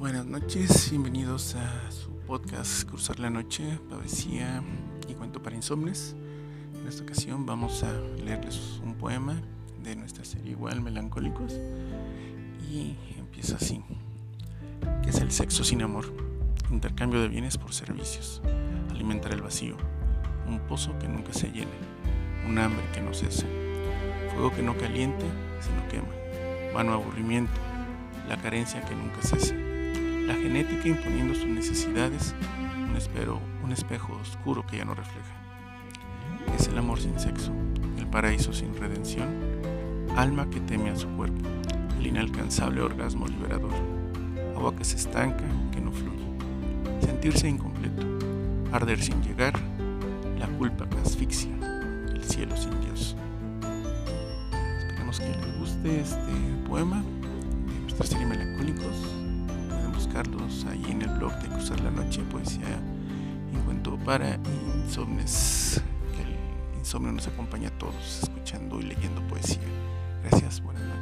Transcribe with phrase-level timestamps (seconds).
[0.00, 4.62] noches, bienvenidos a su podcast Cruzar la Noche, Poesía
[5.08, 6.14] y Cuento para Insomnes.
[6.80, 7.92] En esta ocasión vamos a
[8.24, 9.42] leerles un poema
[9.82, 11.60] de nuestra serie igual Melancólicos
[12.70, 13.82] y empieza así.
[15.02, 16.04] ¿Qué es el sexo sin amor?
[16.70, 18.40] Intercambio de bienes por servicios,
[18.90, 19.76] alimentar el vacío,
[20.46, 21.66] un pozo que nunca se llene,
[22.46, 23.46] un hambre que no cesa,
[24.32, 25.26] fuego que no calienta
[25.60, 26.14] sino quema,
[26.72, 27.60] vano aburrimiento,
[28.28, 29.54] la carencia que nunca cesa
[30.28, 32.34] la genética imponiendo sus necesidades,
[32.86, 35.34] un, un espejo oscuro que ya no refleja.
[36.54, 37.50] Es el amor sin sexo,
[37.96, 39.26] el paraíso sin redención,
[40.16, 41.48] alma que teme a su cuerpo,
[41.98, 43.72] el inalcanzable orgasmo liberador,
[44.54, 46.26] agua que se estanca, que no fluye,
[47.00, 48.06] sentirse incompleto,
[48.70, 49.54] arder sin llegar,
[50.38, 51.56] la culpa que asfixia,
[52.12, 53.16] el cielo sin Dios.
[54.78, 59.27] Esperemos que les guste este poema de nuestra serie Melancólicos
[60.08, 62.80] buscarlos ahí en el blog de Cruzar la Noche, poesía
[63.52, 64.38] en cuento para
[64.82, 65.82] insomnes,
[66.16, 69.58] que el insomnio nos acompaña a todos, escuchando y leyendo poesía.
[70.22, 70.97] Gracias, buenas noches.